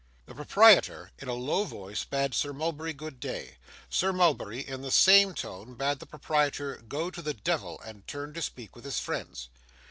[0.25, 3.57] The proprietor, in a low voice, bade Sir Mulberry good day.
[3.87, 8.33] Sir Mulberry, in the same tone, bade the proprietor go to the devil, and turned
[8.33, 9.49] to speak with his friends.